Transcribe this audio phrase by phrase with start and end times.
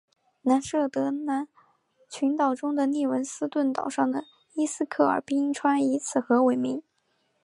[0.41, 1.47] 南设得兰
[2.09, 6.81] 群岛中的利文斯顿岛上的伊斯克尔冰川以此河为名。